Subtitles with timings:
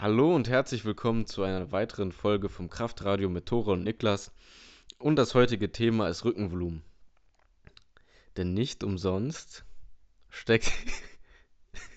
[0.00, 4.30] Hallo und herzlich willkommen zu einer weiteren Folge vom Kraftradio mit Tore und Niklas.
[4.96, 6.84] Und das heutige Thema ist Rückenvolumen.
[8.36, 9.64] Denn nicht umsonst
[10.28, 10.72] steckt.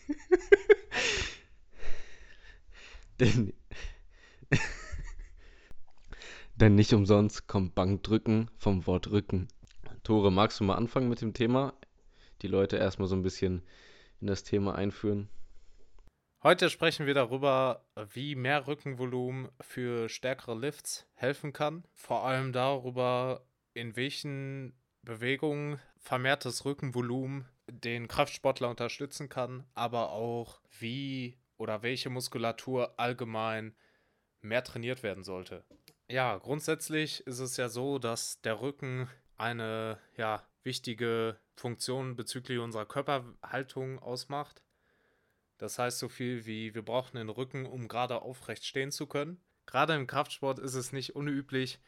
[3.20, 3.54] denn,
[6.56, 9.48] denn nicht umsonst kommt Bankdrücken vom Wort Rücken.
[10.02, 11.76] Tore, magst du mal anfangen mit dem Thema?
[12.42, 13.62] Die Leute erstmal so ein bisschen
[14.22, 15.30] in das Thema einführen.
[16.44, 21.84] Heute sprechen wir darüber, wie mehr Rückenvolumen für stärkere Lifts helfen kann.
[21.94, 31.38] Vor allem darüber, in welchen Bewegungen vermehrtes Rückenvolumen den Kraftsportler unterstützen kann, aber auch wie
[31.58, 33.76] oder welche Muskulatur allgemein
[34.42, 35.64] mehr trainiert werden sollte.
[36.10, 42.88] Ja, grundsätzlich ist es ja so, dass der Rücken eine ja, wichtige Funktion bezüglich unserer
[42.88, 44.64] Körperhaltung ausmacht.
[45.62, 49.40] Das heißt so viel wie, wir brauchen den Rücken, um gerade aufrecht stehen zu können.
[49.68, 51.80] Gerade im Kraftsport ist es nicht unüblich,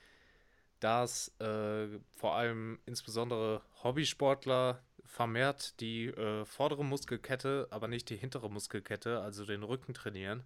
[0.79, 8.47] dass äh, vor allem insbesondere Hobbysportler vermehrt die äh, vordere Muskelkette, aber nicht die hintere
[8.47, 10.43] Muskelkette, also den Rücken trainieren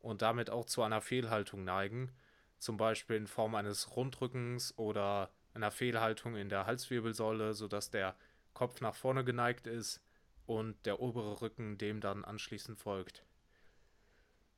[0.00, 2.10] und damit auch zu einer Fehlhaltung neigen,
[2.58, 8.16] zum Beispiel in Form eines Rundrückens oder einer Fehlhaltung in der Halswirbelsäule, sodass der
[8.52, 10.00] Kopf nach vorne geneigt ist
[10.48, 13.22] und der obere Rücken dem dann anschließend folgt.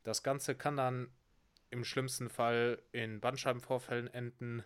[0.04, 1.10] Das Ganze kann dann
[1.70, 4.62] im schlimmsten Fall in Bandscheibenvorfällen enden,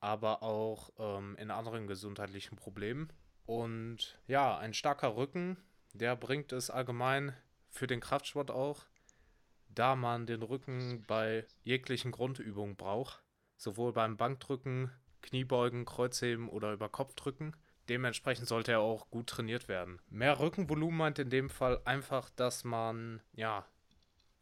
[0.00, 3.12] aber auch ähm, in anderen gesundheitlichen Problemen.
[3.46, 5.56] Und ja, ein starker Rücken,
[5.92, 7.36] der bringt es allgemein
[7.70, 8.86] für den Kraftsport auch,
[9.68, 13.22] da man den Rücken bei jeglichen Grundübungen braucht,
[13.56, 14.90] sowohl beim Bankdrücken,
[15.22, 17.56] Kniebeugen, Kreuzheben oder über Kopfdrücken.
[17.88, 20.00] Dementsprechend sollte er auch gut trainiert werden.
[20.08, 23.66] Mehr Rückenvolumen meint in dem Fall einfach, dass man ja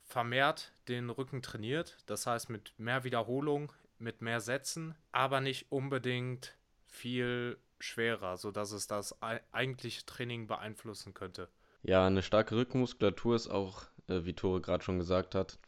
[0.05, 1.99] vermehrt den Rücken trainiert.
[2.07, 8.87] Das heißt mit mehr Wiederholung, mit mehr Sätzen, aber nicht unbedingt viel schwerer, sodass es
[8.87, 9.17] das
[9.51, 11.49] eigentliche Training beeinflussen könnte.
[11.83, 15.59] Ja, eine starke Rückenmuskulatur ist auch, äh, wie Tore gerade schon gesagt hat,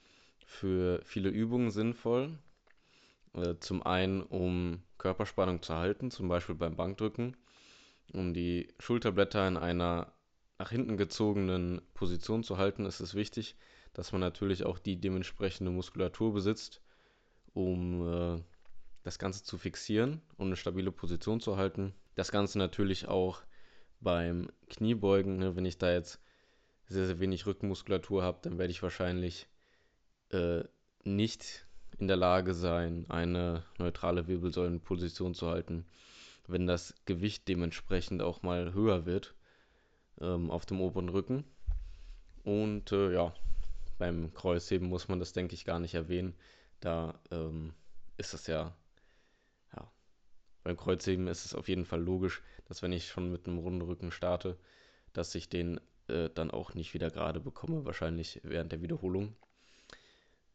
[0.46, 2.38] für viele Übungen sinnvoll.
[3.32, 7.36] Äh, zum einen, um Körperspannung zu halten, zum Beispiel beim Bankdrücken
[8.12, 10.12] um die Schulterblätter in einer
[10.58, 13.56] nach hinten gezogenen Position zu halten, ist es wichtig,
[13.92, 16.80] dass man natürlich auch die dementsprechende Muskulatur besitzt,
[17.52, 18.42] um äh,
[19.02, 21.92] das Ganze zu fixieren und eine stabile Position zu halten.
[22.14, 23.42] Das Ganze natürlich auch
[24.00, 25.38] beim Kniebeugen.
[25.38, 26.20] Ne, wenn ich da jetzt
[26.86, 29.48] sehr, sehr wenig Rückenmuskulatur habe, dann werde ich wahrscheinlich
[30.30, 30.62] äh,
[31.02, 31.66] nicht
[31.98, 35.86] in der Lage sein, eine neutrale Wirbelsäulenposition zu halten
[36.46, 39.34] wenn das Gewicht dementsprechend auch mal höher wird
[40.20, 41.44] ähm, auf dem oberen Rücken.
[42.42, 43.34] Und äh, ja,
[43.98, 46.34] beim Kreuzheben muss man das, denke ich, gar nicht erwähnen.
[46.80, 47.72] Da ähm,
[48.16, 48.74] ist es ja,
[49.74, 49.90] ja,
[50.62, 53.82] beim Kreuzheben ist es auf jeden Fall logisch, dass wenn ich schon mit einem runden
[53.82, 54.58] Rücken starte,
[55.12, 59.34] dass ich den äh, dann auch nicht wieder gerade bekomme, wahrscheinlich während der Wiederholung.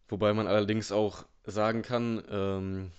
[0.08, 2.92] Wobei man allerdings auch sagen kann, ähm,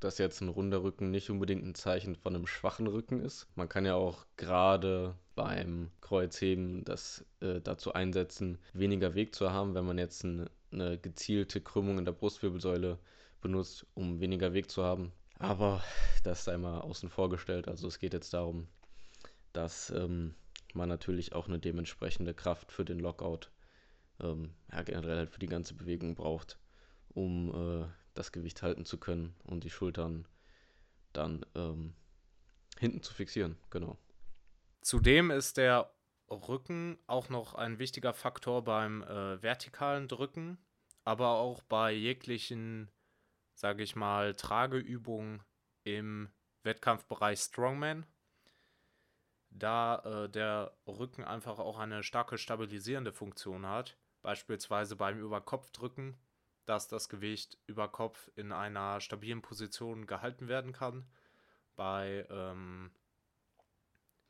[0.00, 3.46] dass jetzt ein runder Rücken nicht unbedingt ein Zeichen von einem schwachen Rücken ist.
[3.56, 9.74] Man kann ja auch gerade beim Kreuzheben das äh, dazu einsetzen, weniger Weg zu haben,
[9.74, 12.98] wenn man jetzt ein, eine gezielte Krümmung in der Brustwirbelsäule
[13.40, 15.12] benutzt, um weniger Weg zu haben.
[15.38, 15.82] Aber
[16.24, 17.68] das sei mal außen vor gestellt.
[17.68, 18.68] Also es geht jetzt darum,
[19.52, 20.34] dass ähm,
[20.74, 23.50] man natürlich auch eine dementsprechende Kraft für den Lockout,
[24.20, 26.58] ähm, ja, generell halt für die ganze Bewegung braucht,
[27.14, 27.50] um
[27.82, 27.86] äh,
[28.18, 30.26] das Gewicht halten zu können und die Schultern
[31.12, 31.94] dann ähm,
[32.78, 33.56] hinten zu fixieren.
[33.70, 33.96] Genau.
[34.80, 35.94] Zudem ist der
[36.28, 40.58] Rücken auch noch ein wichtiger Faktor beim äh, vertikalen Drücken,
[41.04, 42.90] aber auch bei jeglichen,
[43.54, 45.42] sage ich mal, Trageübungen
[45.84, 46.28] im
[46.64, 48.04] Wettkampfbereich Strongman,
[49.50, 56.18] da äh, der Rücken einfach auch eine starke stabilisierende Funktion hat, beispielsweise beim Überkopfdrücken
[56.68, 61.06] dass das Gewicht über Kopf in einer stabilen Position gehalten werden kann.
[61.76, 62.90] Bei ähm,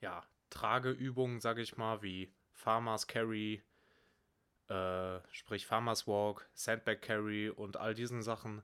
[0.00, 3.64] ja, Trageübungen, sage ich mal, wie Farmers Carry,
[4.69, 8.62] äh, sprich Farmers Walk, Sandbag Carry und all diesen Sachen,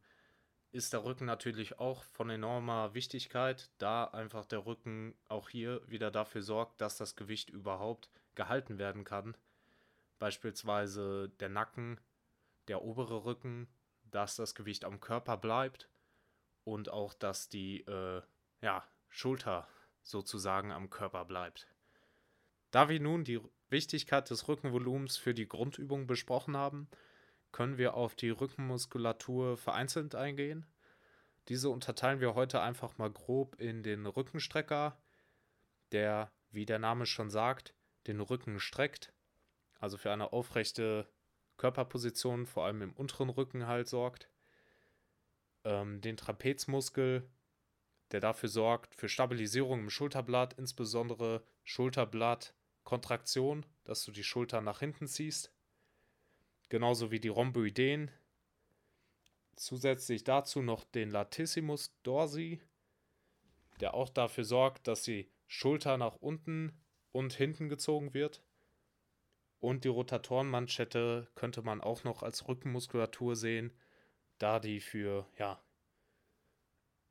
[0.70, 6.12] ist der Rücken natürlich auch von enormer Wichtigkeit, da einfach der Rücken auch hier wieder
[6.12, 9.36] dafür sorgt, dass das Gewicht überhaupt gehalten werden kann.
[10.20, 12.00] Beispielsweise der Nacken
[12.68, 13.68] der obere Rücken,
[14.04, 15.88] dass das Gewicht am Körper bleibt
[16.64, 18.22] und auch, dass die äh,
[18.60, 19.68] ja, Schulter
[20.02, 21.68] sozusagen am Körper bleibt.
[22.70, 26.88] Da wir nun die Wichtigkeit des Rückenvolumens für die Grundübung besprochen haben,
[27.52, 30.66] können wir auf die Rückenmuskulatur vereinzelt eingehen.
[31.48, 34.98] Diese unterteilen wir heute einfach mal grob in den Rückenstrecker,
[35.92, 37.74] der, wie der Name schon sagt,
[38.06, 39.12] den Rücken streckt,
[39.78, 41.08] also für eine aufrechte
[41.56, 44.30] Körperposition, vor allem im unteren Rücken halt sorgt.
[45.64, 47.28] Ähm, den Trapezmuskel,
[48.10, 55.08] der dafür sorgt, für Stabilisierung im Schulterblatt, insbesondere Schulterblattkontraktion, dass du die Schulter nach hinten
[55.08, 55.52] ziehst.
[56.68, 58.10] Genauso wie die Rhomboideen.
[59.56, 62.60] Zusätzlich dazu noch den Latissimus dorsi,
[63.80, 66.72] der auch dafür sorgt, dass die Schulter nach unten
[67.12, 68.42] und hinten gezogen wird.
[69.64, 73.72] Und die Rotatorenmanschette könnte man auch noch als Rückenmuskulatur sehen,
[74.36, 75.58] da die für ja,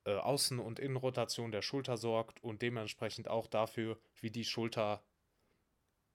[0.04, 5.04] äh, Außen- und Innenrotation der Schulter sorgt und dementsprechend auch dafür, wie die Schulter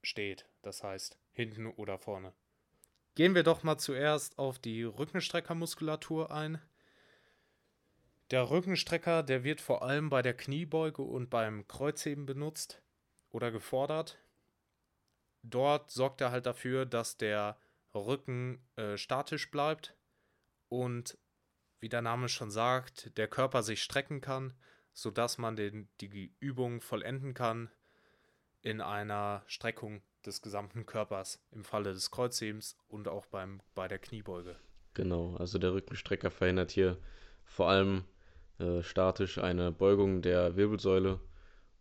[0.05, 2.33] steht, das heißt hinten oder vorne.
[3.17, 6.63] Gehen wir doch mal zuerst auf die Rückenstreckermuskulatur ein.
[8.31, 12.81] Der Rückenstrecker, der wird vor allem bei der Kniebeuge und beim Kreuzheben benutzt
[13.31, 14.21] oder gefordert.
[15.51, 17.59] Dort sorgt er halt dafür, dass der
[17.95, 19.97] Rücken äh, statisch bleibt
[20.69, 21.19] und
[21.81, 24.53] wie der Name schon sagt, der Körper sich strecken kann,
[24.93, 27.71] sodass man den, die Übung vollenden kann
[28.63, 33.99] in einer Streckung des gesamten Körpers im Falle des Kreuzhebens und auch beim, bei der
[33.99, 34.57] Kniebeuge.
[34.95, 36.99] Genau, also der Rückenstrecker verhindert hier
[37.45, 38.05] vor allem
[38.59, 41.21] äh, statisch eine Beugung der Wirbelsäule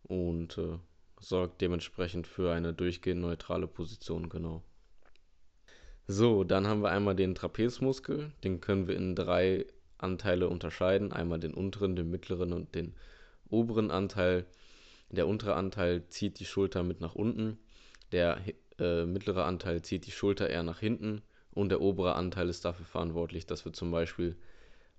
[0.04, 0.78] und äh,
[1.20, 4.62] sorgt dementsprechend für eine durchgehend neutrale Position, genau.
[6.06, 9.66] So, dann haben wir einmal den Trapezmuskel, den können wir in drei
[9.98, 11.12] Anteile unterscheiden.
[11.12, 12.94] Einmal den unteren, den mittleren und den
[13.50, 14.46] oberen Anteil.
[15.10, 17.58] Der untere Anteil zieht die Schulter mit nach unten,
[18.12, 18.40] der
[18.78, 21.22] äh, mittlere Anteil zieht die Schulter eher nach hinten
[21.52, 24.36] und der obere Anteil ist dafür verantwortlich, dass wir zum Beispiel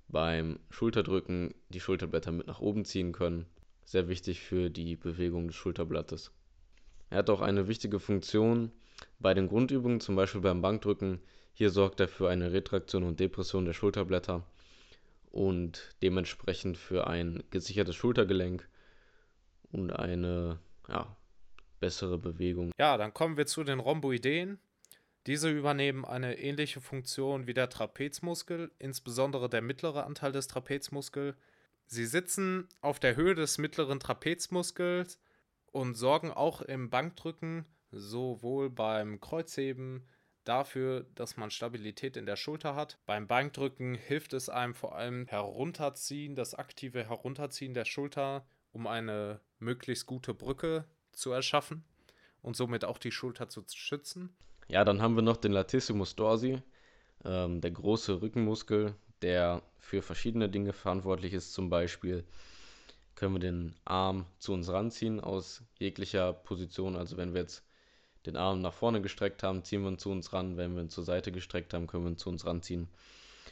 [0.07, 3.45] beim Schulterdrücken die Schulterblätter mit nach oben ziehen können.
[3.89, 6.31] Sehr wichtig für die Bewegung des Schulterblattes.
[7.09, 8.71] Er hat auch eine wichtige Funktion
[9.17, 11.19] bei den Grundübungen, zum Beispiel beim Bankdrücken.
[11.53, 14.45] Hier sorgt er für eine Retraktion und Depression der Schulterblätter
[15.31, 18.69] und dementsprechend für ein gesichertes Schultergelenk
[19.71, 21.17] und eine ja,
[21.79, 22.71] bessere Bewegung.
[22.77, 24.59] Ja, dann kommen wir zu den Rhomboideen.
[25.25, 31.35] Diese übernehmen eine ähnliche Funktion wie der Trapezmuskel, insbesondere der mittlere Anteil des Trapezmuskels.
[31.91, 35.19] Sie sitzen auf der Höhe des mittleren Trapezmuskels
[35.65, 40.07] und sorgen auch im Bankdrücken sowohl beim Kreuzheben
[40.43, 42.99] dafür, dass man Stabilität in der Schulter hat.
[43.07, 49.41] Beim Bankdrücken hilft es einem vor allem herunterziehen, das aktive Herunterziehen der Schulter, um eine
[49.57, 51.83] möglichst gute Brücke zu erschaffen
[52.43, 54.29] und somit auch die Schulter zu schützen.
[54.67, 56.61] Ja, dann haben wir noch den Latissimus dorsi,
[57.25, 61.53] ähm, der große Rückenmuskel, der für verschiedene Dinge verantwortlich ist.
[61.53, 62.23] Zum Beispiel
[63.15, 66.95] können wir den Arm zu uns ranziehen aus jeglicher Position.
[66.95, 67.65] Also wenn wir jetzt
[68.25, 70.57] den Arm nach vorne gestreckt haben, ziehen wir ihn zu uns ran.
[70.57, 72.87] Wenn wir ihn zur Seite gestreckt haben, können wir ihn zu uns ranziehen.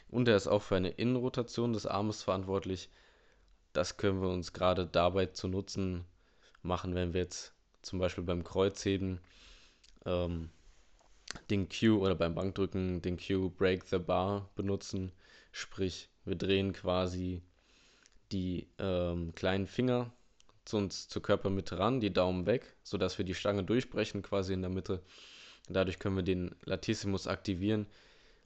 [0.08, 2.88] Und er ist auch für eine Innenrotation des Armes verantwortlich.
[3.72, 6.04] Das können wir uns gerade dabei zu Nutzen
[6.62, 9.20] machen, wenn wir jetzt zum Beispiel beim Kreuzheben
[10.06, 10.50] ähm,
[11.50, 15.12] den Q oder beim Bankdrücken den Q Break the Bar benutzen.
[15.52, 17.42] Sprich, wir drehen quasi
[18.32, 20.12] die ähm, kleinen Finger
[20.64, 24.60] zu uns zur Körpermitte ran, die Daumen weg, sodass wir die Stange durchbrechen quasi in
[24.60, 25.02] der Mitte.
[25.68, 27.86] Dadurch können wir den Latissimus aktivieren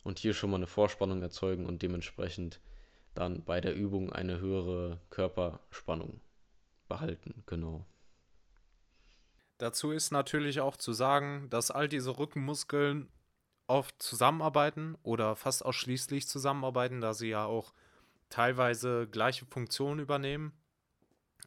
[0.05, 2.61] und hier schon mal eine Vorspannung erzeugen und dementsprechend
[3.15, 6.21] dann bei der Übung eine höhere Körperspannung
[6.89, 7.43] behalten.
[7.47, 7.85] Genau.
[9.59, 13.09] Dazu ist natürlich auch zu sagen, dass all diese Rückenmuskeln
[13.73, 17.73] oft zusammenarbeiten oder fast ausschließlich zusammenarbeiten, da sie ja auch
[18.29, 20.53] teilweise gleiche Funktionen übernehmen.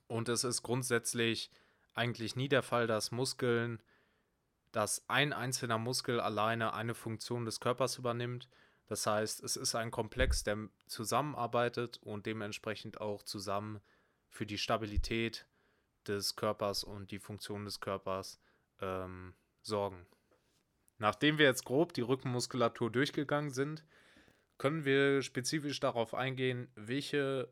[0.07, 1.51] Und es ist grundsätzlich
[1.93, 3.79] eigentlich nie der Fall, dass Muskeln,
[4.71, 8.49] dass ein einzelner Muskel alleine eine Funktion des Körpers übernimmt.
[8.87, 13.81] Das heißt, es ist ein Komplex, der zusammenarbeitet und dementsprechend auch zusammen
[14.29, 15.45] für die Stabilität
[16.07, 18.39] des Körpers und die Funktion des Körpers
[18.81, 20.07] ähm, sorgen.
[20.97, 23.83] Nachdem wir jetzt grob die Rückenmuskulatur durchgegangen sind,
[24.57, 27.49] können wir spezifisch darauf eingehen, welche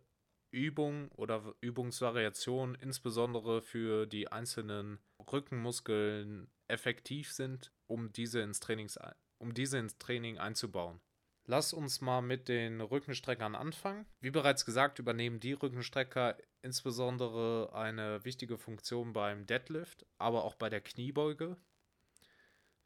[0.51, 5.00] Übung oder Übungsvariation insbesondere für die einzelnen
[5.31, 8.97] Rückenmuskeln effektiv sind, um diese ins, Trainings,
[9.39, 11.01] um diese ins Training einzubauen.
[11.45, 14.05] Lass uns mal mit den Rückenstreckern anfangen.
[14.21, 20.69] Wie bereits gesagt, übernehmen die Rückenstrecker insbesondere eine wichtige Funktion beim Deadlift, aber auch bei
[20.69, 21.57] der Kniebeuge.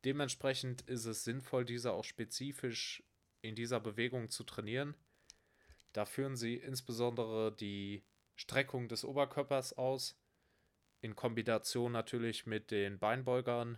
[0.06, 3.04] Dementsprechend ist es sinnvoll, diese auch spezifisch
[3.42, 4.96] in dieser Bewegung zu trainieren.
[5.94, 8.04] Da führen sie insbesondere die
[8.36, 10.20] Streckung des Oberkörpers aus,
[11.02, 13.78] in Kombination natürlich mit den Beinbeugern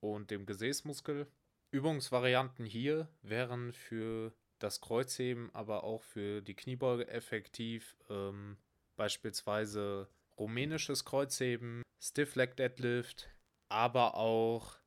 [0.00, 1.26] und dem Gesäßmuskel.
[1.70, 7.96] Übungsvarianten hier wären für das Kreuzheben, aber auch für die Kniebeuge effektiv.
[8.08, 8.56] Ähm,
[8.96, 13.28] beispielsweise rumänisches Kreuzheben, Stiff Leg Deadlift,
[13.68, 14.78] aber auch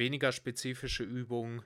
[0.00, 1.62] weniger spezifische Übungen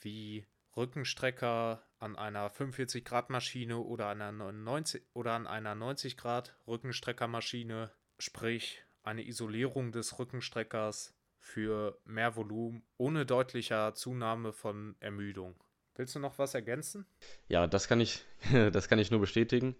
[0.00, 0.46] wie
[0.76, 6.56] Rückenstrecker an einer 45 Grad Maschine oder an einer 90 oder an einer 90 Grad
[6.66, 15.56] Rückenstreckermaschine, sprich eine Isolierung des Rückenstreckers für mehr Volumen ohne deutlicher Zunahme von Ermüdung.
[15.96, 17.04] Willst du noch was ergänzen?
[17.48, 18.24] Ja, das kann ich,
[18.72, 19.76] das kann ich nur bestätigen.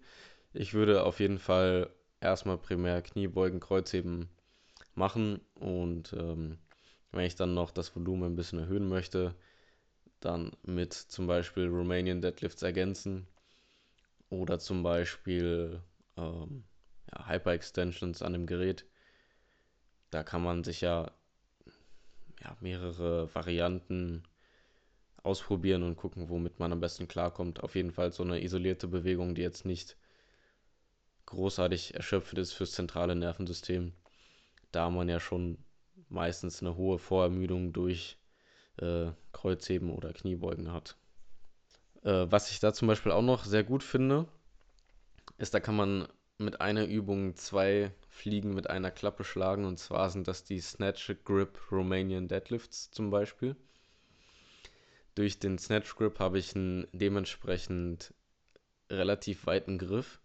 [0.51, 4.29] Ich würde auf jeden Fall erstmal primär Kniebeugen, Kreuzheben
[4.93, 6.59] machen und ähm,
[7.13, 9.35] wenn ich dann noch das Volumen ein bisschen erhöhen möchte,
[10.19, 13.27] dann mit zum Beispiel Romanian Deadlifts ergänzen
[14.29, 15.81] oder zum Beispiel
[16.17, 16.63] ähm,
[17.11, 18.85] ja, Hyper-Extensions an dem Gerät.
[20.09, 21.11] Da kann man sich ja,
[22.41, 24.23] ja mehrere Varianten
[25.23, 27.63] ausprobieren und gucken, womit man am besten klarkommt.
[27.63, 29.97] Auf jeden Fall so eine isolierte Bewegung, die jetzt nicht
[31.25, 33.93] großartig erschöpfend ist fürs zentrale Nervensystem,
[34.71, 35.57] da man ja schon
[36.13, 38.17] meistens eine hohe Vorermüdung durch
[38.77, 40.95] äh, Kreuzheben oder Kniebeugen hat.
[42.03, 44.27] Äh, was ich da zum Beispiel auch noch sehr gut finde,
[45.37, 49.65] ist, da kann man mit einer Übung zwei Fliegen mit einer Klappe schlagen.
[49.65, 53.55] Und zwar sind das die Snatch Grip Romanian Deadlifts zum Beispiel.
[55.15, 58.13] Durch den Snatch Grip habe ich einen dementsprechend
[58.89, 60.19] relativ weiten Griff.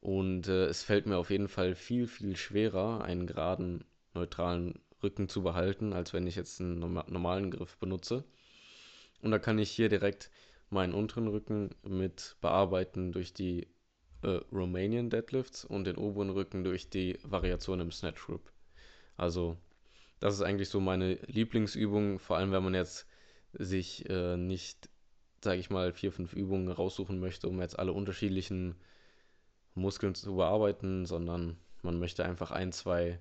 [0.00, 5.28] Und äh, es fällt mir auf jeden Fall viel, viel schwerer, einen geraden, neutralen Rücken
[5.28, 8.24] zu behalten, als wenn ich jetzt einen normalen Griff benutze.
[9.20, 10.30] Und da kann ich hier direkt
[10.70, 13.68] meinen unteren Rücken mit bearbeiten durch die
[14.22, 18.52] äh, Romanian Deadlifts und den oberen Rücken durch die Variation im Snatch Grip.
[19.16, 19.56] Also
[20.20, 23.06] das ist eigentlich so meine Lieblingsübung, vor allem wenn man jetzt
[23.52, 24.88] sich äh, nicht,
[25.42, 28.76] sage ich mal, vier, fünf Übungen raussuchen möchte, um jetzt alle unterschiedlichen
[29.74, 33.20] Muskeln zu bearbeiten, sondern man möchte einfach ein, zwei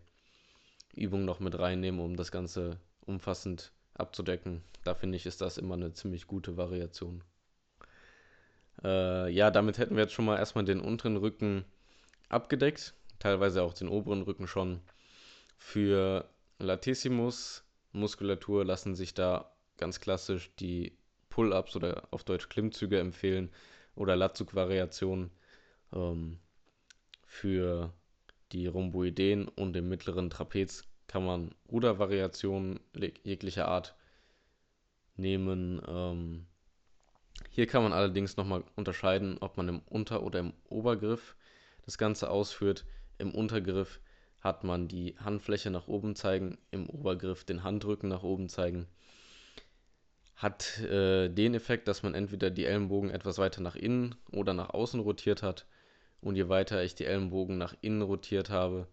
[0.96, 4.64] Übungen noch mit reinnehmen, um das Ganze umfassend abzudecken.
[4.84, 7.24] Da finde ich, ist das immer eine ziemlich gute Variation.
[8.84, 11.66] Äh, ja, damit hätten wir jetzt schon mal erstmal den unteren Rücken
[12.30, 14.82] abgedeckt, teilweise auch den oberen Rücken schon.
[15.58, 20.98] Für Latissimus Muskulatur lassen sich da ganz klassisch die
[21.30, 23.52] Pull-ups oder auf Deutsch Klimmzüge empfehlen
[23.96, 25.32] oder Latzug-Variationen
[25.94, 26.40] ähm,
[27.26, 27.94] für
[28.52, 32.80] die Rhomboideen und im mittleren Trapez kann man Rudervariationen
[33.24, 33.96] jeglicher Art
[35.16, 35.82] nehmen.
[35.88, 36.46] Ähm,
[37.50, 41.36] hier kann man allerdings nochmal unterscheiden, ob man im Unter- oder im Obergriff
[41.86, 42.86] das Ganze ausführt.
[43.18, 44.00] Im Untergriff
[44.40, 48.88] hat man die Handfläche nach oben zeigen, im Obergriff den Handrücken nach oben zeigen
[50.42, 54.72] hat äh, den Effekt, dass man entweder die Ellenbogen etwas weiter nach innen oder nach
[54.72, 55.68] außen rotiert hat.
[56.22, 58.88] Und je weiter ich die Ellenbogen nach innen rotiert habe,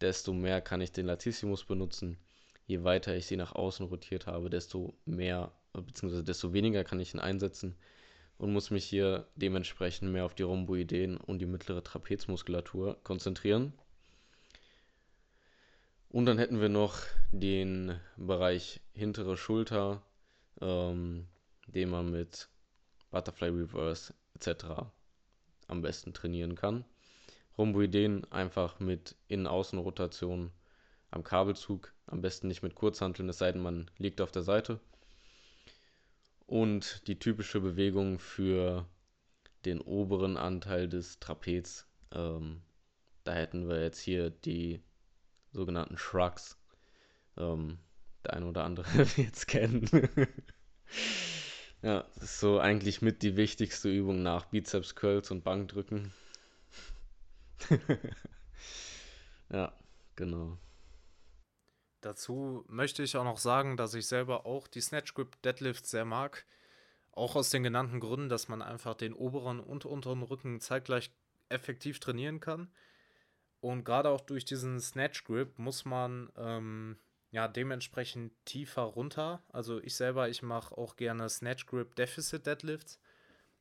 [0.00, 2.18] desto mehr kann ich den Latissimus benutzen.
[2.66, 6.22] Je weiter ich sie nach außen rotiert habe, desto mehr bzw.
[6.22, 7.74] desto weniger kann ich ihn einsetzen
[8.38, 13.72] und muss mich hier dementsprechend mehr auf die Rhomboideen und die mittlere Trapezmuskulatur konzentrieren.
[16.10, 16.98] Und dann hätten wir noch
[17.32, 20.02] den Bereich hintere Schulter,
[20.60, 21.26] ähm,
[21.66, 22.48] den man mit
[23.10, 24.64] Butterfly Reverse etc.
[25.68, 26.84] am besten trainieren kann.
[27.56, 30.50] Rhomboideen einfach mit Innen-Außen-Rotation
[31.10, 34.80] am Kabelzug, am besten nicht mit Kurzhanteln, es sei denn, man liegt auf der Seite.
[36.46, 38.86] Und die typische Bewegung für
[39.64, 42.60] den oberen Anteil des Trapez, ähm,
[43.22, 44.82] da hätten wir jetzt hier die
[45.52, 46.58] sogenannten Shrugs.
[47.36, 47.78] Ähm,
[48.24, 49.88] der eine oder andere wird es kennen.
[51.84, 56.14] Ja, das ist so eigentlich mit die wichtigste Übung nach Bizeps Curls und Bankdrücken.
[59.50, 59.70] ja,
[60.16, 60.56] genau.
[62.00, 66.06] Dazu möchte ich auch noch sagen, dass ich selber auch die Snatch Grip Deadlift sehr
[66.06, 66.46] mag.
[67.12, 71.10] Auch aus den genannten Gründen, dass man einfach den oberen und unteren Rücken zeitgleich
[71.50, 72.72] effektiv trainieren kann.
[73.60, 76.96] Und gerade auch durch diesen Snatch Grip muss man ähm,
[77.34, 79.42] ja, dementsprechend tiefer runter.
[79.48, 83.00] Also ich selber, ich mache auch gerne Snatch Grip Deficit Deadlifts.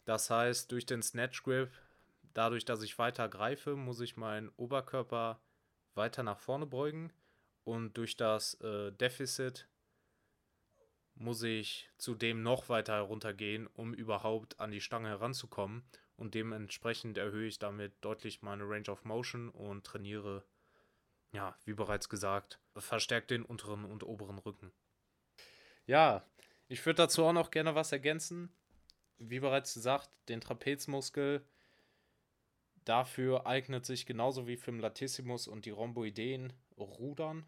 [0.06, 1.72] Das heißt, durch den Snatch Grip,
[2.36, 5.42] dadurch, dass ich weiter greife, muss ich meinen Oberkörper
[5.96, 7.12] weiter nach vorne beugen.
[7.64, 9.68] Und durch das äh, Deficit
[11.16, 15.84] muss ich zudem noch weiter heruntergehen, um überhaupt an die Stange heranzukommen.
[16.16, 20.44] Und dementsprechend erhöhe ich damit deutlich meine Range of Motion und trainiere,
[21.34, 24.72] ja, wie bereits gesagt, verstärkt den unteren und oberen Rücken.
[25.86, 26.26] Ja,
[26.68, 28.50] ich würde dazu auch noch gerne was ergänzen.
[29.18, 31.46] Wie bereits gesagt, den Trapezmuskel.
[32.86, 37.46] Dafür eignet sich genauso wie für den Latissimus und die Rhomboideen Rudern.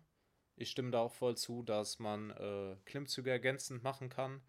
[0.55, 4.41] Ich stimme da auch voll zu, dass man äh, Klimmzüge ergänzend machen kann.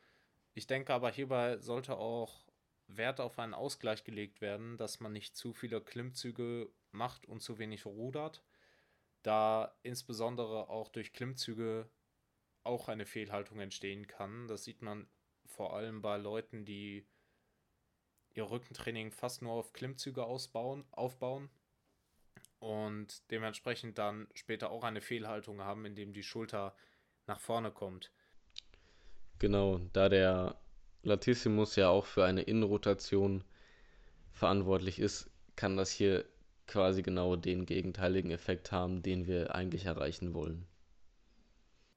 [0.55, 2.47] Ich denke aber hierbei sollte auch
[2.87, 7.59] Wert auf einen Ausgleich gelegt werden, dass man nicht zu viele Klimmzüge macht und zu
[7.59, 8.43] wenig rudert,
[9.27, 11.91] da insbesondere auch durch Klimmzüge
[12.63, 14.47] auch eine Fehlhaltung entstehen kann.
[14.47, 15.09] Das sieht man
[15.47, 17.07] vor allem bei Leuten, die
[18.35, 21.51] ihr Rückentraining fast nur auf Klimmzüge ausbauen, aufbauen
[22.61, 26.77] und dementsprechend dann später auch eine Fehlhaltung haben, indem die Schulter
[27.27, 28.13] nach vorne kommt.
[29.39, 30.61] Genau, da der
[31.03, 33.43] Latissimus ja auch für eine Innenrotation
[34.33, 36.27] verantwortlich ist, kann das hier
[36.67, 40.67] quasi genau den gegenteiligen Effekt haben, den wir eigentlich erreichen wollen.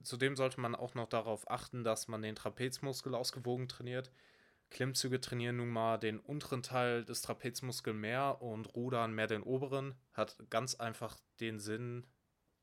[0.02, 4.10] Zudem sollte man auch noch darauf achten, dass man den Trapezmuskel ausgewogen trainiert.
[4.70, 9.94] Klimmzüge trainieren nun mal den unteren Teil des Trapezmuskels mehr und Rudern mehr den oberen.
[10.12, 12.06] Hat ganz einfach den Sinn,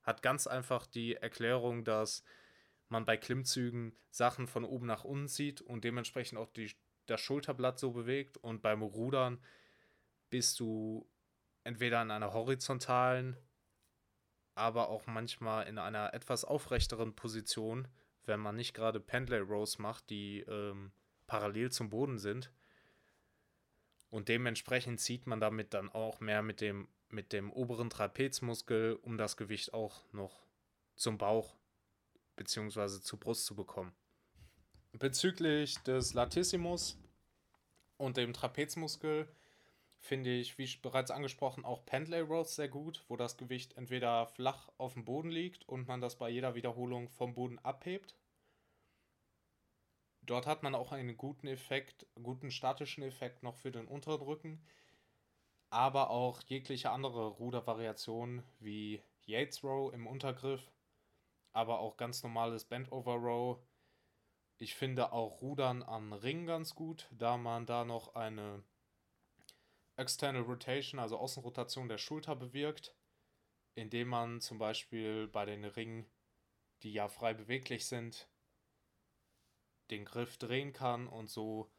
[0.01, 2.23] hat ganz einfach die Erklärung, dass
[2.87, 6.71] man bei Klimmzügen Sachen von oben nach unten sieht und dementsprechend auch die,
[7.05, 8.37] das Schulterblatt so bewegt.
[8.37, 9.39] Und beim Rudern
[10.29, 11.07] bist du
[11.67, 13.35] entweder in einer horizontalen,
[14.55, 17.89] aber auch manchmal in einer etwas aufrechteren Position,
[18.25, 20.93] wenn man nicht gerade Pendlay Rows macht, die ähm,
[21.27, 22.51] parallel zum Boden sind.
[24.09, 29.17] Und dementsprechend zieht man damit dann auch mehr mit dem, mit dem oberen Trapezmuskel, um
[29.17, 30.47] das Gewicht auch noch
[30.95, 31.57] zum Bauch
[32.37, 33.01] bzw.
[33.01, 33.93] zur Brust zu bekommen.
[34.93, 36.97] Bezüglich des Latissimus
[37.97, 39.27] und dem Trapezmuskel
[40.07, 44.69] finde ich, wie bereits angesprochen, auch Pendlay Rows sehr gut, wo das Gewicht entweder flach
[44.77, 48.15] auf dem Boden liegt und man das bei jeder Wiederholung vom Boden abhebt
[50.27, 54.61] Dort hat man auch einen guten Effekt, guten statischen Effekt noch für den unteren Rücken,
[55.69, 60.69] aber auch jegliche andere Rudervariationen wie Yates Row im Untergriff,
[61.53, 63.59] aber auch ganz normales Bend Over Row.
[64.57, 68.61] Ich finde auch Rudern am Ring ganz gut, da man da noch eine
[69.97, 72.95] External Rotation, also Außenrotation der Schulter bewirkt,
[73.73, 76.09] indem man zum Beispiel bei den Ringen,
[76.83, 78.29] die ja frei beweglich sind,
[79.89, 81.71] den Griff drehen kann und so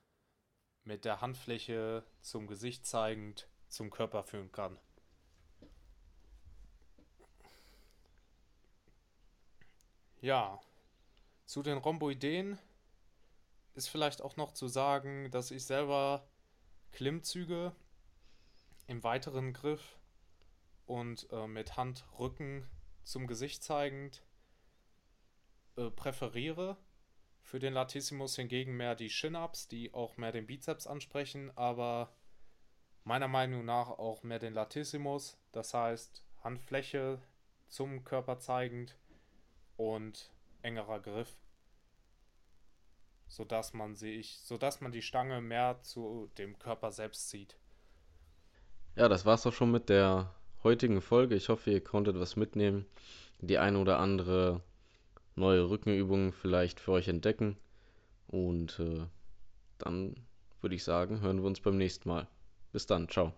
[0.83, 4.79] mit der Handfläche zum Gesicht zeigend zum Körper führen kann.
[10.21, 10.61] Ja,
[11.47, 12.59] zu den Rhomboideen
[13.75, 16.29] ist vielleicht auch noch zu sagen, dass ich selber
[16.91, 17.77] Klimmzüge
[18.89, 19.97] im weiteren Griff
[20.87, 22.69] und äh, mit Handrücken
[23.05, 24.25] zum Gesicht zeigend
[25.77, 26.77] äh, präferiere
[27.43, 32.13] für den Latissimus hingegen mehr die Chin-Ups, die auch mehr den Bizeps ansprechen, aber
[33.05, 37.23] meiner Meinung nach auch mehr den Latissimus, das heißt Handfläche
[37.69, 38.99] zum Körper zeigend
[39.77, 41.39] und engerer Griff,
[43.27, 47.57] sodass man sich, sodass man die Stange mehr zu dem Körper selbst zieht.
[48.99, 50.35] Ja, das war's auch schon mit der
[50.65, 51.37] heutigen Folge.
[51.37, 52.85] Ich hoffe, ihr konntet was mitnehmen,
[53.39, 54.61] die eine oder andere
[55.37, 57.57] neue Rückenübungen vielleicht für euch entdecken.
[58.27, 59.07] Und äh,
[59.79, 60.17] dann
[60.61, 62.27] würde ich sagen, hören wir uns beim nächsten Mal.
[62.73, 63.33] Bis dann, ciao.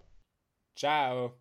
[0.74, 1.38] Ciao.